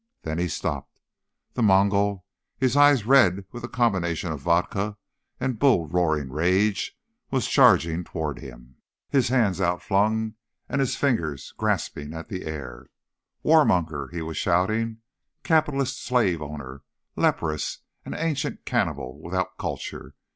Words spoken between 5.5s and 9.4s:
bull roaring rage, was charging toward him, his